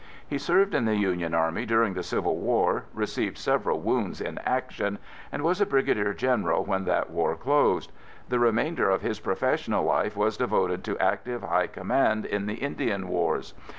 He 0.27 0.39
served 0.39 0.73
in 0.73 0.85
the 0.85 0.95
Union 0.95 1.35
Army 1.35 1.63
during 1.63 1.93
the 1.93 2.01
Civil 2.01 2.37
War, 2.39 2.85
received 2.91 3.37
several 3.37 3.81
wounds 3.81 4.19
in 4.19 4.39
action, 4.39 4.97
and 5.31 5.43
was 5.43 5.61
a 5.61 5.65
brigadier 5.67 6.11
general 6.15 6.65
when 6.65 6.85
that 6.85 7.11
war 7.11 7.35
closed. 7.35 7.91
The 8.27 8.39
remainder 8.39 8.89
of 8.89 9.03
his 9.03 9.19
professional 9.19 9.83
life 9.83 10.17
was 10.17 10.37
devoted 10.37 10.83
to 10.85 10.97
active 10.97 11.43
high 11.43 11.67
command 11.67 12.25
in 12.25 12.47
the 12.47 12.55
Indian 12.55 13.09
wars. 13.09 13.53